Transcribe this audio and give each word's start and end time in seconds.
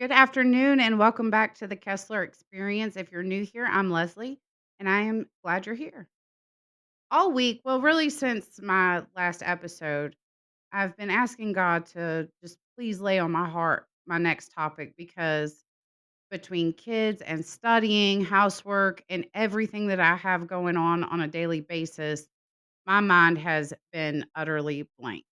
Good 0.00 0.12
afternoon 0.12 0.80
and 0.80 0.98
welcome 0.98 1.28
back 1.30 1.56
to 1.56 1.66
the 1.66 1.76
Kessler 1.76 2.22
Experience. 2.22 2.96
If 2.96 3.12
you're 3.12 3.22
new 3.22 3.44
here, 3.44 3.68
I'm 3.70 3.90
Leslie 3.90 4.40
and 4.78 4.88
I 4.88 5.02
am 5.02 5.26
glad 5.44 5.66
you're 5.66 5.74
here. 5.74 6.08
All 7.10 7.32
week, 7.32 7.60
well, 7.66 7.82
really 7.82 8.08
since 8.08 8.58
my 8.62 9.02
last 9.14 9.42
episode, 9.44 10.16
I've 10.72 10.96
been 10.96 11.10
asking 11.10 11.52
God 11.52 11.84
to 11.88 12.30
just 12.42 12.56
please 12.78 12.98
lay 12.98 13.18
on 13.18 13.30
my 13.30 13.46
heart 13.46 13.88
my 14.06 14.16
next 14.16 14.52
topic 14.52 14.94
because 14.96 15.62
between 16.30 16.72
kids 16.72 17.20
and 17.20 17.44
studying, 17.44 18.24
housework, 18.24 19.04
and 19.10 19.26
everything 19.34 19.88
that 19.88 20.00
I 20.00 20.16
have 20.16 20.46
going 20.46 20.78
on 20.78 21.04
on 21.04 21.20
a 21.20 21.28
daily 21.28 21.60
basis, 21.60 22.26
my 22.86 23.00
mind 23.00 23.36
has 23.36 23.74
been 23.92 24.24
utterly 24.34 24.88
blank. 24.98 25.24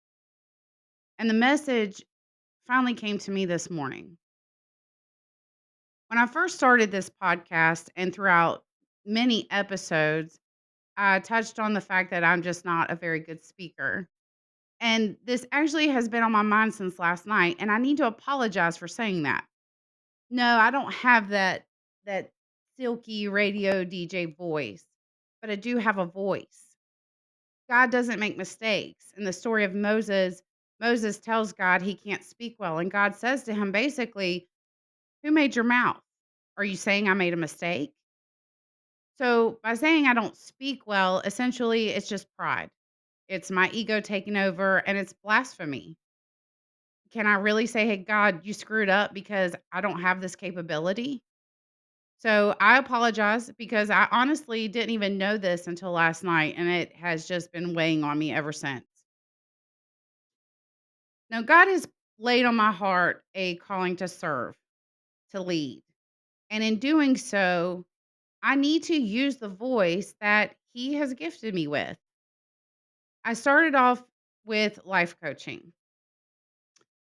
And 1.20 1.30
the 1.30 1.34
message 1.34 2.02
finally 2.66 2.94
came 2.94 3.19
to 3.19 3.30
me 3.30 3.44
this 3.44 3.70
morning. 3.70 4.19
When 6.09 6.19
I 6.19 6.27
first 6.27 6.55
started 6.55 6.91
this 6.91 7.10
podcast 7.10 7.88
and 7.96 8.14
throughout 8.14 8.64
many 9.05 9.48
episodes, 9.51 10.38
I 10.97 11.19
touched 11.19 11.59
on 11.59 11.74
the 11.74 11.80
fact 11.80 12.10
that 12.10 12.24
I'm 12.24 12.42
just 12.42 12.64
not 12.64 12.91
a 12.91 12.97
very 12.97 13.20
good 13.20 13.45
speaker. 13.45 14.09
And 14.80 15.16
this 15.24 15.47
actually 15.52 15.88
has 15.88 16.09
been 16.09 16.23
on 16.23 16.33
my 16.33 16.42
mind 16.42 16.74
since 16.74 16.98
last 16.98 17.27
night, 17.27 17.56
and 17.59 17.73
I 17.73 17.78
need 17.78 17.97
to 17.98 18.06
apologize 18.06 18.77
for 18.77 18.88
saying 18.88 19.24
that. 19.24 19.45
No, 20.30 20.59
I 20.59 20.70
don't 20.70 20.92
have 20.95 21.30
that 21.30 21.66
that 22.05 22.30
silky 22.78 23.27
radio 23.27 23.84
DJ 23.84 24.36
voice, 24.36 24.84
but 25.41 25.50
I 25.50 25.56
do 25.56 25.78
have 25.78 25.98
a 25.98 26.06
voice. 26.06 26.77
God 27.69 27.91
doesn't 27.91 28.20
make 28.20 28.36
mistakes. 28.36 29.12
In 29.16 29.25
the 29.25 29.33
story 29.33 29.64
of 29.64 29.75
Moses, 29.75 30.42
Moses 30.80 31.19
tells 31.19 31.52
God 31.52 31.83
he 31.83 31.95
can't 31.95 32.23
speak 32.23 32.56
well, 32.61 32.78
and 32.78 32.91
God 32.91 33.17
says 33.17 33.42
to 33.45 33.55
him 33.55 33.73
basically, 33.73 34.48
"Who 35.25 35.33
made 35.33 35.56
your 35.56 35.64
mouth? 35.64 36.00
Are 36.58 36.64
you 36.64 36.76
saying 36.76 37.08
I 37.08 37.14
made 37.14 37.34
a 37.34 37.36
mistake?" 37.36 37.92
So, 39.18 39.58
by 39.62 39.74
saying 39.74 40.06
I 40.06 40.14
don't 40.14 40.36
speak 40.36 40.86
well, 40.86 41.20
essentially 41.20 41.88
it's 41.88 42.08
just 42.08 42.30
pride. 42.36 42.70
It's 43.28 43.50
my 43.50 43.70
ego 43.72 44.00
taking 44.00 44.36
over 44.36 44.78
and 44.78 44.98
it's 44.98 45.12
blasphemy. 45.14 45.96
Can 47.12 47.27
I 47.27 47.34
really 47.34 47.66
say, 47.66 47.86
"Hey, 47.86 47.96
God, 47.98 48.44
you 48.44 48.52
screwed 48.52 48.88
up 48.88 49.12
because 49.14 49.54
I 49.72 49.80
don't 49.80 50.00
have 50.02 50.20
this 50.20 50.36
capability?" 50.36 51.22
So, 52.18 52.54
I 52.60 52.78
apologize 52.78 53.50
because 53.58 53.90
I 53.90 54.08
honestly 54.10 54.68
didn't 54.68 54.90
even 54.90 55.18
know 55.18 55.38
this 55.38 55.66
until 55.66 55.92
last 55.92 56.24
night 56.24 56.54
and 56.58 56.68
it 56.68 56.94
has 56.96 57.27
just 57.27 57.52
been 57.52 57.74
weighing 57.74 58.04
on 58.04 58.18
me 58.18 58.32
ever 58.34 58.52
since. 58.52 58.84
Now, 61.30 61.42
God 61.42 61.68
has 61.68 61.88
laid 62.18 62.44
on 62.44 62.56
my 62.56 62.72
heart 62.72 63.24
a 63.34 63.56
calling 63.56 63.96
to 63.96 64.08
serve, 64.08 64.54
to 65.32 65.42
lead. 65.42 65.82
And 66.50 66.62
in 66.62 66.78
doing 66.78 67.16
so, 67.16 67.84
I 68.42 68.55
need 68.55 68.84
to 68.84 68.97
use 68.97 69.36
the 69.36 69.48
voice 69.48 70.14
that 70.20 70.56
He 70.72 70.94
has 70.94 71.14
gifted 71.14 71.55
me 71.55 71.66
with. 71.66 71.97
I 73.25 73.34
started 73.34 73.75
off 73.75 74.02
with 74.44 74.78
life 74.84 75.17
coaching. 75.20 75.72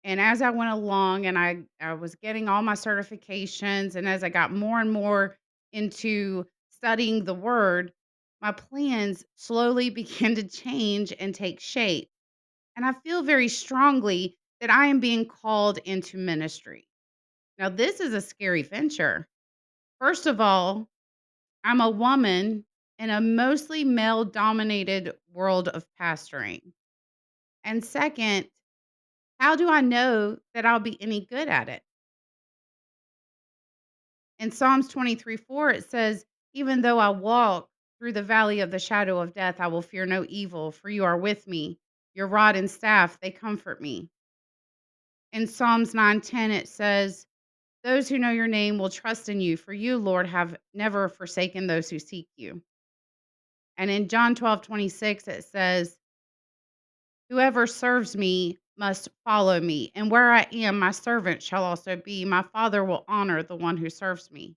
And 0.05 0.21
as 0.21 0.43
I 0.43 0.51
went 0.51 0.71
along 0.71 1.27
and 1.27 1.39
I 1.39 1.65
I 1.81 1.95
was 1.95 2.15
getting 2.15 2.49
all 2.49 2.63
my 2.63 2.75
certifications 2.75 3.97
and 3.97 4.09
as 4.09 4.23
I 4.23 4.29
got 4.29 4.53
more 4.53 4.81
and 4.81 4.93
more 4.93 5.37
into 5.73 6.47
studying 6.71 7.25
the 7.25 7.35
word, 7.35 7.93
my 8.41 8.53
plans 8.53 9.25
slowly 9.37 9.91
began 10.03 10.35
to 10.37 10.49
change 10.49 11.13
and 11.19 11.35
take 11.35 11.61
shape. 11.61 12.11
And 12.77 12.85
I 12.85 12.93
feel 12.93 13.23
very 13.23 13.49
strongly 13.49 14.37
that 14.61 14.71
I 14.71 14.87
am 14.87 15.01
being 15.01 15.27
called 15.27 15.79
into 15.79 16.19
ministry. 16.19 16.89
Now, 17.59 17.69
this 17.69 18.01
is 18.01 18.15
a 18.15 18.21
scary 18.21 18.63
venture. 18.63 19.29
First 20.05 20.27
of 20.27 20.39
all, 20.39 20.87
I'm 21.65 21.81
a 21.81 21.89
woman 21.89 22.67
in 22.99 23.09
a 23.09 23.23
mostly 23.23 23.85
male 23.85 24.27
dominated 24.27 25.15
world 25.33 25.69
of 25.69 25.87
pastoring. 25.99 26.61
And 27.65 27.83
second, 27.83 28.49
how 29.41 29.57
do 29.57 29.71
I 29.71 29.81
know 29.81 30.37
that 30.53 30.67
I'll 30.67 30.79
be 30.79 31.01
any 31.01 31.25
good 31.25 31.49
at 31.49 31.71
it? 31.71 31.83
In 34.39 34.51
Psalms 34.51 34.89
23 34.89 35.39
4, 35.39 35.71
it 35.71 35.91
says, 35.91 36.27
Even 36.53 36.83
though 36.83 36.99
I 36.99 37.09
walk 37.09 37.71
through 37.99 38.13
the 38.13 38.23
valley 38.23 38.61
of 38.61 38.71
the 38.71 38.79
shadow 38.79 39.21
of 39.21 39.33
death, 39.33 39.59
I 39.59 39.69
will 39.69 39.81
fear 39.81 40.05
no 40.05 40.27
evil, 40.29 40.71
for 40.71 40.91
you 40.91 41.05
are 41.05 41.17
with 41.17 41.49
me. 41.49 41.79
Your 42.13 42.27
rod 42.27 42.57
and 42.57 42.71
staff, 42.71 43.19
they 43.21 43.31
comfort 43.31 43.81
me. 43.81 44.11
In 45.33 45.47
Psalms 45.47 45.95
9:10 45.95 46.51
it 46.51 46.69
says, 46.69 47.27
"Those 47.85 48.09
who 48.09 48.19
know 48.19 48.31
your 48.31 48.49
name 48.49 48.79
will 48.79 48.89
trust 48.89 49.29
in 49.29 49.41
you, 49.41 49.57
for 49.57 49.73
you, 49.73 49.99
Lord, 49.99 50.27
have 50.27 50.57
never 50.73 51.09
forsaken 51.09 51.67
those 51.67 51.91
who 51.91 51.99
seek 51.99 52.29
you." 52.37 52.63
And 53.77 53.91
in 53.91 54.09
John 54.09 54.35
12:26 54.35 55.29
it 55.29 55.45
says, 55.45 55.99
"Whoever 57.29 57.67
serves 57.67 58.17
me 58.17 58.59
must 58.77 59.09
follow 59.25 59.61
me, 59.61 59.93
and 59.95 60.11
where 60.11 60.33
I 60.33 60.47
am, 60.53 60.79
my 60.79 60.91
servant 60.93 61.43
shall 61.43 61.63
also 61.63 61.95
be. 61.95 62.25
My 62.25 62.43
Father 62.43 62.83
will 62.83 63.05
honor 63.07 63.43
the 63.43 63.57
one 63.57 63.77
who 63.77 63.91
serves 63.91 64.31
me." 64.31 64.57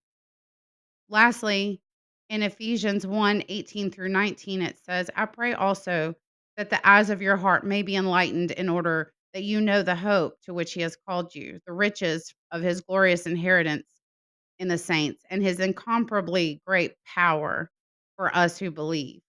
Lastly, 1.09 1.81
in 2.29 2.43
Ephesians 2.43 3.05
one 3.05 3.43
eighteen 3.49 3.91
through 3.91 4.09
19, 4.09 4.61
it 4.61 4.77
says, 4.79 5.09
I 5.15 5.25
pray 5.25 5.53
also 5.53 6.15
that 6.55 6.69
the 6.69 6.87
eyes 6.87 7.09
of 7.09 7.21
your 7.21 7.37
heart 7.37 7.65
may 7.65 7.83
be 7.83 7.95
enlightened 7.95 8.51
in 8.51 8.69
order 8.69 9.13
that 9.33 9.43
you 9.43 9.61
know 9.61 9.83
the 9.83 9.95
hope 9.95 10.39
to 10.43 10.53
which 10.53 10.73
he 10.73 10.81
has 10.81 10.95
called 10.95 11.33
you, 11.35 11.59
the 11.65 11.73
riches 11.73 12.33
of 12.51 12.61
his 12.61 12.81
glorious 12.81 13.27
inheritance 13.27 13.87
in 14.59 14.67
the 14.67 14.77
saints, 14.77 15.23
and 15.29 15.43
his 15.43 15.59
incomparably 15.59 16.61
great 16.65 16.93
power 17.05 17.69
for 18.15 18.35
us 18.35 18.57
who 18.57 18.71
believe. 18.71 19.21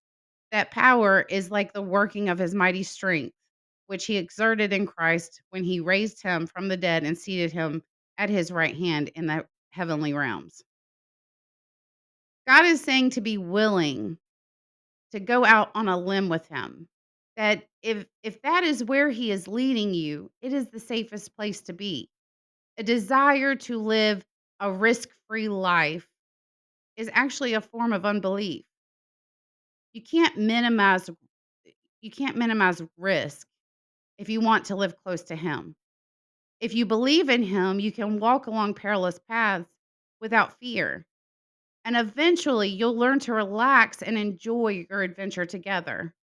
That 0.53 0.70
power 0.70 1.26
is 1.28 1.50
like 1.50 1.72
the 1.72 1.82
working 1.82 2.28
of 2.28 2.38
his 2.38 2.54
mighty 2.54 2.82
strength, 2.82 3.34
which 3.87 4.06
he 4.06 4.16
exerted 4.16 4.72
in 4.72 4.87
Christ 4.87 5.42
when 5.50 5.64
he 5.64 5.81
raised 5.81 6.22
him 6.22 6.47
from 6.47 6.69
the 6.69 6.76
dead 6.76 7.04
and 7.04 7.16
seated 7.16 7.53
him 7.53 7.82
at 8.16 8.31
his 8.31 8.50
right 8.50 8.76
hand 8.76 9.10
in 9.14 9.26
the 9.26 9.47
heavenly 9.70 10.14
realms. 10.14 10.62
God 12.47 12.64
is 12.64 12.81
saying 12.81 13.10
to 13.10 13.20
be 13.20 13.37
willing 13.37 14.16
to 15.12 15.20
go 15.20 15.44
out 15.44 15.70
on 15.75 15.88
a 15.88 15.98
limb 15.98 16.28
with 16.28 16.48
him. 16.48 16.88
That 17.38 17.66
if 17.82 18.06
if 18.22 18.43
that 18.43 18.65
is 18.65 18.84
where 18.84 19.09
he 19.09 19.32
is 19.32 19.49
leading 19.49 19.94
you, 19.94 20.31
it 20.43 20.53
is 20.53 20.69
the 20.69 20.81
safest 20.81 21.34
place 21.37 21.62
to 21.62 21.72
be. 21.72 22.10
A 22.78 22.84
desire 22.84 23.56
to 23.56 23.78
live 23.78 24.25
a 24.60 24.72
risk-free 24.72 25.49
life 25.49 26.09
is 26.97 27.10
actually 27.12 27.54
a 27.54 27.60
form 27.62 27.93
of 27.93 28.06
unbelief. 28.06 28.65
You 29.93 30.03
can't 30.03 30.37
minimize 30.38 31.10
you 32.00 32.10
can't 32.10 32.37
minimize 32.37 32.82
risk 32.97 33.47
if 34.19 34.28
you 34.28 34.41
want 34.41 34.66
to 34.66 34.76
live 34.76 34.97
close 35.05 35.22
to 35.25 35.37
him. 35.37 35.76
If 36.60 36.75
you 36.75 36.87
believe 36.87 37.28
in 37.31 37.43
him, 37.43 37.81
you 37.81 37.93
can 37.93 38.20
walk 38.20 38.47
along 38.47 38.75
perilous 38.75 39.20
paths 39.28 39.70
without 40.20 40.59
fear. 40.60 41.06
And 41.84 41.97
eventually, 41.97 42.69
you'll 42.69 42.97
learn 42.97 43.20
to 43.20 43.34
relax 43.34 44.03
and 44.03 44.19
enjoy 44.19 44.87
your 44.91 45.03
adventure 45.03 45.47
together. 45.47 46.15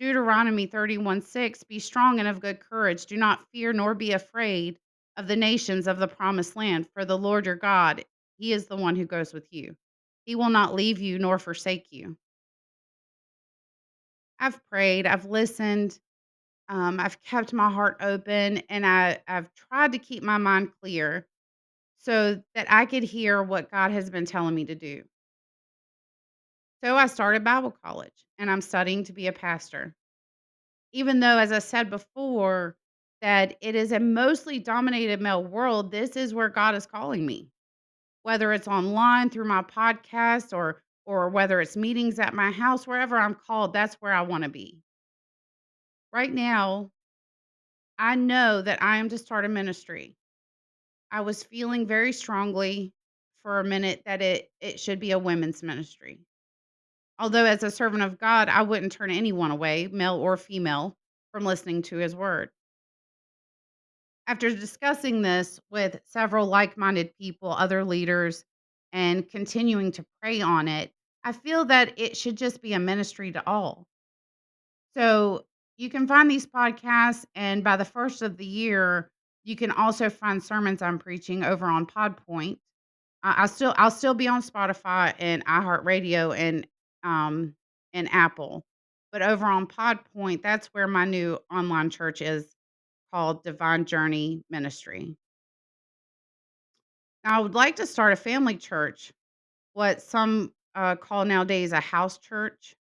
Deuteronomy 0.00 0.64
31 0.66 1.20
6 1.20 1.62
Be 1.64 1.78
strong 1.78 2.18
and 2.18 2.26
of 2.26 2.40
good 2.40 2.58
courage. 2.58 3.04
Do 3.04 3.18
not 3.18 3.46
fear 3.52 3.74
nor 3.74 3.94
be 3.94 4.12
afraid 4.12 4.78
of 5.18 5.28
the 5.28 5.36
nations 5.36 5.86
of 5.86 5.98
the 5.98 6.08
promised 6.08 6.56
land, 6.56 6.88
for 6.94 7.04
the 7.04 7.18
Lord 7.18 7.44
your 7.44 7.56
God, 7.56 8.02
He 8.38 8.54
is 8.54 8.66
the 8.66 8.76
one 8.76 8.96
who 8.96 9.04
goes 9.04 9.34
with 9.34 9.46
you. 9.50 9.76
He 10.24 10.34
will 10.34 10.48
not 10.48 10.74
leave 10.74 11.00
you 11.00 11.18
nor 11.18 11.38
forsake 11.38 11.86
you. 11.90 12.16
I've 14.38 14.58
prayed, 14.70 15.06
I've 15.06 15.26
listened, 15.26 15.98
um, 16.70 16.98
I've 16.98 17.20
kept 17.22 17.52
my 17.52 17.70
heart 17.70 17.98
open, 18.00 18.62
and 18.70 18.86
I, 18.86 19.20
I've 19.28 19.52
tried 19.54 19.92
to 19.92 19.98
keep 19.98 20.22
my 20.22 20.38
mind 20.38 20.70
clear 20.80 21.26
so 21.98 22.42
that 22.54 22.66
I 22.70 22.86
could 22.86 23.02
hear 23.02 23.42
what 23.42 23.70
God 23.70 23.90
has 23.90 24.08
been 24.08 24.24
telling 24.24 24.54
me 24.54 24.64
to 24.64 24.74
do. 24.74 25.02
So 26.82 26.96
I 26.96 27.06
started 27.06 27.44
Bible 27.44 27.74
college 27.84 28.24
and 28.38 28.50
I'm 28.50 28.62
studying 28.62 29.04
to 29.04 29.12
be 29.12 29.26
a 29.26 29.32
pastor. 29.32 29.94
Even 30.92 31.20
though, 31.20 31.38
as 31.38 31.52
I 31.52 31.58
said 31.58 31.90
before, 31.90 32.76
that 33.20 33.56
it 33.60 33.74
is 33.74 33.92
a 33.92 34.00
mostly 34.00 34.58
dominated 34.58 35.20
male 35.20 35.44
world, 35.44 35.90
this 35.90 36.16
is 36.16 36.34
where 36.34 36.48
God 36.48 36.74
is 36.74 36.86
calling 36.86 37.26
me. 37.26 37.50
Whether 38.22 38.52
it's 38.52 38.68
online 38.68 39.30
through 39.30 39.46
my 39.46 39.62
podcast 39.62 40.52
or 40.56 40.82
or 41.06 41.28
whether 41.30 41.60
it's 41.60 41.76
meetings 41.76 42.18
at 42.18 42.34
my 42.34 42.50
house, 42.50 42.86
wherever 42.86 43.16
I'm 43.18 43.34
called, 43.34 43.72
that's 43.72 43.96
where 43.96 44.12
I 44.12 44.22
want 44.22 44.44
to 44.44 44.50
be. 44.50 44.80
Right 46.12 46.32
now, 46.32 46.92
I 47.98 48.14
know 48.16 48.62
that 48.62 48.82
I 48.82 48.96
am 48.98 49.08
to 49.10 49.18
start 49.18 49.44
a 49.44 49.48
ministry. 49.48 50.16
I 51.10 51.22
was 51.22 51.42
feeling 51.44 51.86
very 51.86 52.12
strongly 52.12 52.92
for 53.42 53.60
a 53.60 53.64
minute 53.64 54.02
that 54.06 54.22
it 54.22 54.50
it 54.60 54.80
should 54.80 55.00
be 55.00 55.12
a 55.12 55.18
women's 55.18 55.62
ministry. 55.62 56.20
Although 57.20 57.44
as 57.44 57.62
a 57.62 57.70
servant 57.70 58.02
of 58.02 58.18
God, 58.18 58.48
I 58.48 58.62
wouldn't 58.62 58.92
turn 58.92 59.10
anyone 59.10 59.50
away, 59.50 59.88
male 59.92 60.16
or 60.16 60.38
female, 60.38 60.96
from 61.32 61.44
listening 61.44 61.82
to 61.82 61.98
his 61.98 62.16
word. 62.16 62.48
After 64.26 64.48
discussing 64.48 65.20
this 65.20 65.60
with 65.70 66.00
several 66.06 66.46
like 66.46 66.78
minded 66.78 67.14
people, 67.18 67.52
other 67.52 67.84
leaders, 67.84 68.46
and 68.94 69.28
continuing 69.28 69.92
to 69.92 70.06
pray 70.22 70.40
on 70.40 70.66
it, 70.66 70.92
I 71.22 71.32
feel 71.32 71.66
that 71.66 71.92
it 71.98 72.16
should 72.16 72.36
just 72.36 72.62
be 72.62 72.72
a 72.72 72.78
ministry 72.78 73.30
to 73.32 73.46
all. 73.46 73.86
So 74.94 75.44
you 75.76 75.90
can 75.90 76.06
find 76.06 76.30
these 76.30 76.46
podcasts, 76.46 77.26
and 77.34 77.62
by 77.62 77.76
the 77.76 77.84
first 77.84 78.22
of 78.22 78.38
the 78.38 78.46
year, 78.46 79.10
you 79.44 79.56
can 79.56 79.72
also 79.72 80.08
find 80.08 80.42
sermons 80.42 80.80
I'm 80.80 80.98
preaching 80.98 81.44
over 81.44 81.66
on 81.66 81.84
Podpoint. 81.84 82.58
I, 83.22 83.44
still 83.44 83.74
I'll 83.76 83.90
still 83.90 84.14
be 84.14 84.26
on 84.26 84.40
Spotify 84.42 85.12
and 85.18 85.44
iHeartRadio 85.44 86.34
and 86.34 86.66
um 87.04 87.54
and 87.92 88.08
Apple. 88.12 88.64
But 89.12 89.22
over 89.22 89.46
on 89.46 89.66
Podpoint, 89.66 90.42
that's 90.42 90.68
where 90.68 90.86
my 90.86 91.04
new 91.04 91.38
online 91.52 91.90
church 91.90 92.22
is 92.22 92.54
called 93.12 93.42
Divine 93.42 93.84
Journey 93.84 94.42
Ministry. 94.50 95.16
Now, 97.24 97.38
I 97.38 97.40
would 97.40 97.54
like 97.54 97.76
to 97.76 97.86
start 97.86 98.12
a 98.12 98.16
family 98.16 98.56
church, 98.56 99.12
what 99.74 100.00
some 100.00 100.52
uh, 100.74 100.96
call 100.96 101.24
nowadays 101.24 101.72
a 101.72 101.80
house 101.80 102.18
church. 102.18 102.74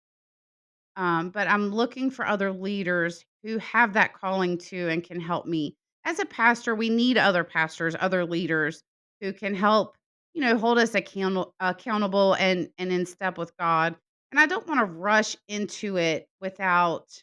Um, 0.96 1.30
but 1.30 1.48
I'm 1.48 1.68
looking 1.68 2.10
for 2.10 2.26
other 2.26 2.52
leaders 2.52 3.24
who 3.42 3.58
have 3.58 3.92
that 3.94 4.14
calling 4.14 4.58
too 4.58 4.88
and 4.88 5.04
can 5.04 5.20
help 5.20 5.46
me. 5.46 5.76
As 6.04 6.18
a 6.18 6.24
pastor, 6.24 6.74
we 6.74 6.88
need 6.88 7.18
other 7.18 7.44
pastors, 7.44 7.94
other 7.98 8.24
leaders 8.24 8.82
who 9.20 9.32
can 9.32 9.54
help, 9.54 9.96
you 10.34 10.40
know, 10.40 10.56
hold 10.56 10.78
us 10.78 10.94
account- 10.94 11.48
accountable 11.60 12.34
and 12.34 12.70
and 12.78 12.92
in 12.92 13.06
step 13.06 13.38
with 13.38 13.56
God. 13.58 13.96
And 14.30 14.40
I 14.40 14.46
don't 14.46 14.66
want 14.66 14.80
to 14.80 14.86
rush 14.86 15.36
into 15.48 15.96
it 15.96 16.28
without 16.40 17.22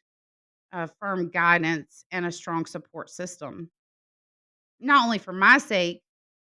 uh, 0.71 0.87
firm 0.99 1.29
guidance 1.29 2.05
and 2.11 2.25
a 2.25 2.31
strong 2.31 2.65
support 2.65 3.09
system. 3.09 3.69
Not 4.79 5.03
only 5.03 5.19
for 5.19 5.33
my 5.33 5.57
sake, 5.57 6.01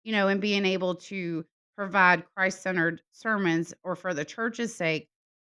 you 0.03 0.11
know, 0.11 0.27
and 0.27 0.41
being 0.41 0.65
able 0.65 0.95
to 0.95 1.45
provide 1.77 2.23
Christ 2.35 2.63
centered 2.63 3.01
sermons 3.11 3.73
or 3.83 3.95
for 3.95 4.13
the 4.13 4.25
church's 4.25 4.73
sake, 4.73 5.07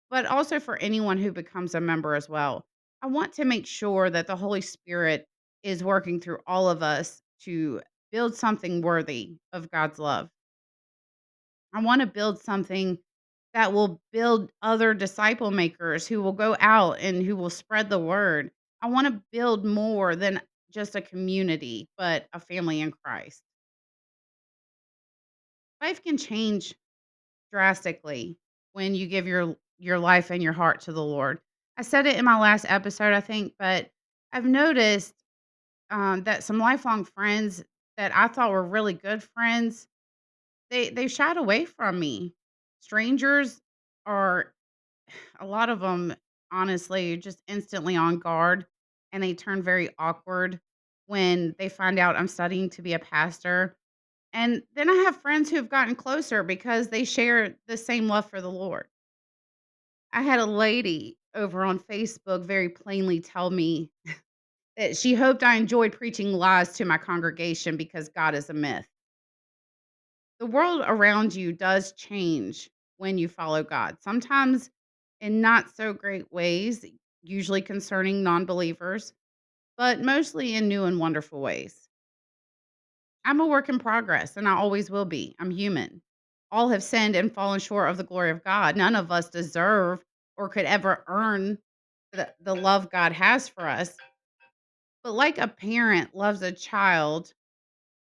but 0.09 0.25
also 0.25 0.59
for 0.59 0.77
anyone 0.77 1.17
who 1.17 1.31
becomes 1.31 1.73
a 1.73 1.81
member 1.81 2.15
as 2.15 2.29
well. 2.29 2.65
I 3.01 3.07
want 3.07 3.33
to 3.33 3.45
make 3.45 3.65
sure 3.65 4.09
that 4.09 4.27
the 4.27 4.35
Holy 4.35 4.61
Spirit 4.61 5.25
is 5.63 5.83
working 5.83 6.19
through 6.19 6.39
all 6.45 6.69
of 6.69 6.83
us 6.83 7.21
to 7.41 7.81
build 8.11 8.35
something 8.35 8.81
worthy 8.81 9.37
of 9.53 9.71
God's 9.71 9.97
love. 9.97 10.29
I 11.73 11.81
want 11.81 12.01
to 12.01 12.07
build 12.07 12.39
something 12.41 12.99
that 13.53 13.73
will 13.73 14.01
build 14.13 14.51
other 14.61 14.93
disciple 14.93 15.51
makers 15.51 16.07
who 16.07 16.21
will 16.21 16.33
go 16.33 16.55
out 16.59 16.99
and 16.99 17.23
who 17.23 17.35
will 17.35 17.49
spread 17.49 17.89
the 17.89 17.99
word. 17.99 18.51
I 18.81 18.87
want 18.89 19.07
to 19.07 19.21
build 19.31 19.65
more 19.65 20.15
than 20.15 20.41
just 20.71 20.95
a 20.95 21.01
community, 21.01 21.89
but 21.97 22.27
a 22.33 22.39
family 22.39 22.81
in 22.81 22.91
Christ. 22.91 23.41
Life 25.81 26.03
can 26.03 26.17
change 26.17 26.75
drastically 27.51 28.37
when 28.73 28.95
you 28.95 29.07
give 29.07 29.27
your 29.27 29.57
your 29.79 29.99
life 29.99 30.31
and 30.31 30.43
your 30.43 30.53
heart 30.53 30.81
to 30.81 30.93
the 30.93 31.03
Lord. 31.03 31.39
I 31.77 31.81
said 31.83 32.05
it 32.05 32.17
in 32.17 32.25
my 32.25 32.39
last 32.39 32.65
episode, 32.69 33.13
I 33.13 33.21
think, 33.21 33.53
but 33.59 33.91
I've 34.31 34.45
noticed 34.45 35.15
um, 35.91 36.23
that 36.23 36.43
some 36.43 36.59
lifelong 36.59 37.05
friends 37.05 37.63
that 37.97 38.15
I 38.15 38.27
thought 38.27 38.51
were 38.51 38.63
really 38.63 38.93
good 38.93 39.23
friends, 39.23 39.87
they 40.71 40.89
they 40.89 41.07
shied 41.07 41.37
away 41.37 41.65
from 41.65 41.99
me. 41.99 42.35
Strangers 42.81 43.61
are 44.05 44.53
a 45.39 45.45
lot 45.45 45.69
of 45.69 45.79
them, 45.79 46.13
honestly, 46.51 47.17
just 47.17 47.41
instantly 47.47 47.95
on 47.95 48.19
guard, 48.19 48.65
and 49.13 49.23
they 49.23 49.33
turn 49.33 49.61
very 49.61 49.89
awkward 49.97 50.59
when 51.07 51.55
they 51.57 51.69
find 51.69 51.99
out 51.99 52.15
I'm 52.15 52.27
studying 52.27 52.69
to 52.71 52.81
be 52.81 52.93
a 52.93 52.99
pastor. 52.99 53.75
And 54.33 54.63
then 54.75 54.89
I 54.89 54.95
have 55.05 55.21
friends 55.21 55.49
who've 55.49 55.67
gotten 55.69 55.95
closer 55.95 56.41
because 56.41 56.87
they 56.87 57.03
share 57.03 57.55
the 57.67 57.75
same 57.77 58.07
love 58.07 58.29
for 58.29 58.39
the 58.39 58.49
Lord. 58.49 58.87
I 60.13 60.21
had 60.21 60.39
a 60.39 60.45
lady 60.45 61.17
over 61.35 61.63
on 61.63 61.79
Facebook 61.79 62.45
very 62.45 62.69
plainly 62.69 63.19
tell 63.19 63.49
me 63.49 63.91
that 64.77 64.95
she 64.97 65.13
hoped 65.13 65.43
I 65.43 65.55
enjoyed 65.55 65.93
preaching 65.93 66.33
lies 66.33 66.73
to 66.73 66.85
my 66.85 66.97
congregation 66.97 67.77
because 67.77 68.09
God 68.09 68.35
is 68.35 68.49
a 68.49 68.53
myth. 68.53 68.87
The 70.41 70.47
world 70.47 70.81
around 70.87 71.35
you 71.35 71.53
does 71.53 71.91
change 71.91 72.67
when 72.97 73.19
you 73.19 73.27
follow 73.27 73.61
God, 73.61 74.01
sometimes 74.01 74.71
in 75.19 75.39
not 75.39 75.69
so 75.75 75.93
great 75.93 76.33
ways, 76.33 76.83
usually 77.21 77.61
concerning 77.61 78.23
non 78.23 78.45
believers, 78.45 79.13
but 79.77 80.01
mostly 80.01 80.55
in 80.55 80.67
new 80.67 80.85
and 80.85 80.97
wonderful 80.97 81.41
ways. 81.41 81.87
I'm 83.23 83.39
a 83.39 83.45
work 83.45 83.69
in 83.69 83.77
progress 83.77 84.35
and 84.35 84.47
I 84.47 84.55
always 84.55 84.89
will 84.89 85.05
be. 85.05 85.35
I'm 85.37 85.51
human. 85.51 86.01
All 86.51 86.69
have 86.69 86.81
sinned 86.81 87.15
and 87.15 87.31
fallen 87.31 87.59
short 87.59 87.91
of 87.91 87.97
the 87.97 88.03
glory 88.03 88.31
of 88.31 88.43
God. 88.43 88.75
None 88.75 88.95
of 88.95 89.11
us 89.11 89.29
deserve 89.29 90.03
or 90.37 90.49
could 90.49 90.65
ever 90.65 91.03
earn 91.05 91.59
the, 92.13 92.33
the 92.39 92.55
love 92.55 92.89
God 92.89 93.11
has 93.11 93.47
for 93.47 93.67
us. 93.67 93.95
But 95.03 95.13
like 95.13 95.37
a 95.37 95.47
parent 95.47 96.15
loves 96.15 96.41
a 96.41 96.51
child, 96.51 97.31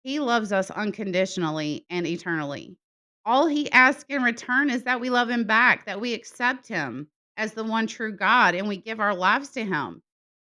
he 0.04 0.20
loves 0.20 0.52
us 0.52 0.72
unconditionally 0.72 1.86
and 1.90 2.08
eternally. 2.08 2.78
All 3.26 3.48
he 3.48 3.72
asks 3.72 4.06
in 4.10 4.24
return 4.24 4.70
is 4.70 4.84
that 4.84 5.00
we 5.00 5.10
love 5.10 5.30
him 5.30 5.44
back, 5.44 5.86
that 5.86 6.02
we 6.02 6.14
accept 6.14 6.68
him 6.68 7.08
as 7.38 7.54
the 7.54 7.64
one 7.64 7.88
true 7.88 8.12
God 8.12 8.56
and 8.56 8.68
we 8.68 8.78
give 8.78 9.00
our 9.00 9.16
lives 9.16 9.50
to 9.52 9.64
him. 9.64 10.02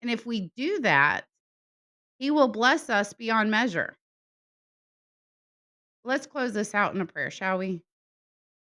And 0.02 0.10
if 0.10 0.26
we 0.26 0.50
do 0.56 0.80
that, 0.80 1.26
he 2.18 2.30
will 2.30 2.48
bless 2.48 2.90
us 2.90 3.12
beyond 3.12 3.50
measure. 3.50 3.96
Let's 6.04 6.26
close 6.26 6.52
this 6.52 6.74
out 6.74 6.94
in 6.94 7.00
a 7.00 7.06
prayer, 7.06 7.30
shall 7.30 7.58
we? 7.58 7.82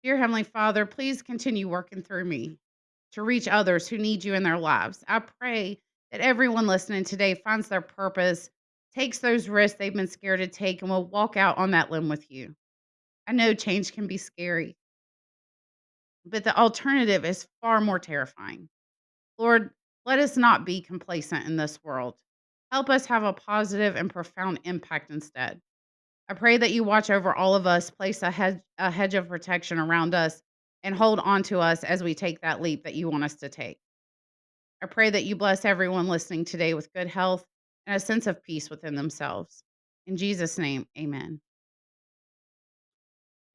Dear 0.04 0.18
Heavenly 0.18 0.44
Father, 0.44 0.86
please 0.86 1.22
continue 1.22 1.68
working 1.68 2.02
through 2.02 2.25
me 2.25 2.58
to 3.14 3.22
reach 3.22 3.48
others 3.48 3.88
who 3.88 3.98
need 3.98 4.24
you 4.24 4.34
in 4.34 4.44
their 4.44 4.58
lives. 4.58 5.04
I 5.08 5.20
pray 5.20 5.80
that 6.12 6.22
everyone 6.22 6.68
listening 6.68 7.04
today 7.04 7.36
finds 7.36 7.68
their 7.68 7.82
purpose, 7.82 8.50
takes 8.95 9.19
those 9.19 9.50
risks 9.50 9.77
they've 9.77 9.94
been 9.94 10.07
scared 10.07 10.39
to 10.39 10.47
take, 10.47 10.81
and 10.81 10.89
will 10.89 11.06
walk 11.06 11.38
out 11.38 11.57
on 11.57 11.71
that 11.71 11.91
limb 11.91 12.09
with 12.09 12.30
you. 12.31 12.56
I 13.27 13.33
know 13.33 13.53
change 13.53 13.94
can 13.94 14.07
be 14.07 14.18
scary, 14.18 14.75
but 16.25 16.44
the 16.44 16.57
alternative 16.57 17.25
is 17.25 17.47
far 17.62 17.81
more 17.81 18.00
terrifying. 18.00 18.69
Lord, 19.38 19.72
let 20.05 20.19
us 20.19 20.38
not 20.38 20.65
be 20.65 20.81
complacent 20.81 21.46
in 21.46 21.55
this 21.55 21.79
world. 21.84 22.15
Help 22.72 22.89
us 22.89 23.05
have 23.05 23.24
a 23.24 23.34
positive 23.34 23.96
and 23.96 24.10
profound 24.10 24.60
impact 24.63 25.12
instead. 25.12 25.62
I 26.27 26.34
pray 26.34 26.58
that 26.58 26.72
you 26.72 26.84
watch 26.84 27.10
over 27.10 27.34
all 27.34 27.55
of 27.55 27.65
us, 27.65 27.89
place 27.89 28.22
a 28.22 28.29
hedge, 28.29 28.60
a 28.77 28.91
hedge 28.91 29.15
of 29.15 29.27
protection 29.27 29.79
around 29.79 30.13
us, 30.13 30.41
and 30.84 30.96
hold 30.96 31.19
on 31.19 31.43
to 31.43 31.60
us 31.60 31.84
as 31.84 32.03
we 32.03 32.13
take 32.13 32.41
that 32.41 32.62
leap 32.62 32.84
that 32.84 32.96
you 32.96 33.10
want 33.10 33.24
us 33.24 33.36
to 33.36 33.50
take. 33.50 33.79
I 34.81 34.86
pray 34.86 35.10
that 35.10 35.25
you 35.25 35.36
bless 35.36 35.65
everyone 35.65 36.08
listening 36.08 36.46
today 36.46 36.74
with 36.74 36.93
good 36.93 37.08
health 37.08 37.43
and 37.89 37.96
a 37.96 38.00
sense 38.00 38.27
of 38.27 38.43
peace 38.43 38.69
within 38.69 38.93
themselves. 38.93 39.63
In 40.05 40.15
Jesus' 40.15 40.60
name, 40.60 40.86
amen. 40.96 41.41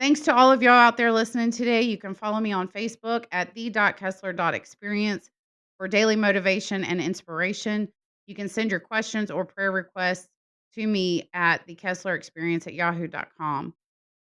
Thanks 0.01 0.21
to 0.23 0.35
all 0.35 0.51
of 0.51 0.61
y'all 0.61 0.73
out 0.73 0.97
there 0.97 1.13
listening 1.13 1.53
today. 1.53 1.83
You 1.83 1.97
can 1.97 2.15
follow 2.15 2.41
me 2.41 2.51
on 2.51 2.67
Facebook 2.67 3.27
at 3.31 3.55
the.kessler.experience 3.55 5.31
for 5.79 5.87
daily 5.87 6.17
motivation 6.17 6.83
and 6.83 7.01
inspiration. 7.01 7.89
You 8.27 8.35
can 8.35 8.49
send 8.49 8.73
your 8.73 8.81
questions 8.81 9.31
or 9.31 9.45
prayer 9.45 9.71
requests 9.71 10.29
to 10.75 10.85
me 10.85 11.31
at 11.33 11.65
the 11.69 11.77
Kessler 11.77 12.17
Experience 12.17 12.67
at 12.67 12.75
yahoo.com. 12.75 13.73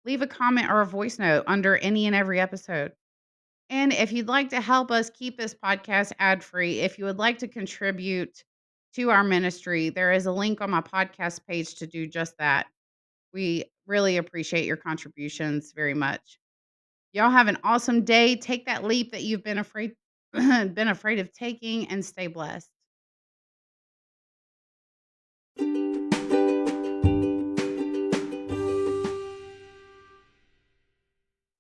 Leave 0.04 0.22
a 0.22 0.28
comment 0.28 0.70
or 0.70 0.80
a 0.80 0.86
voice 0.86 1.18
note 1.18 1.42
under 1.48 1.76
any 1.78 2.06
and 2.06 2.14
every 2.14 2.38
episode. 2.38 2.92
And 3.68 3.92
if 3.92 4.12
you'd 4.12 4.28
like 4.28 4.50
to 4.50 4.60
help 4.60 4.92
us 4.92 5.10
keep 5.10 5.36
this 5.36 5.56
podcast 5.56 6.12
ad 6.20 6.44
free, 6.44 6.78
if 6.78 7.00
you 7.00 7.04
would 7.04 7.18
like 7.18 7.38
to 7.38 7.48
contribute 7.48 8.44
to 8.98 9.10
our 9.10 9.22
ministry, 9.22 9.90
there 9.90 10.10
is 10.10 10.26
a 10.26 10.32
link 10.32 10.60
on 10.60 10.70
my 10.70 10.80
podcast 10.80 11.46
page 11.46 11.76
to 11.76 11.86
do 11.86 12.04
just 12.04 12.36
that. 12.38 12.66
We 13.32 13.66
really 13.86 14.16
appreciate 14.16 14.64
your 14.64 14.76
contributions 14.76 15.72
very 15.72 15.94
much. 15.94 16.40
Y'all 17.12 17.30
have 17.30 17.46
an 17.46 17.58
awesome 17.62 18.04
day. 18.04 18.34
Take 18.34 18.66
that 18.66 18.82
leap 18.82 19.12
that 19.12 19.22
you've 19.22 19.44
been 19.44 19.58
afraid 19.58 19.92
been 20.32 20.88
afraid 20.88 21.20
of 21.20 21.32
taking 21.32 21.86
and 21.88 22.04
stay 22.04 22.26
blessed. 22.26 22.68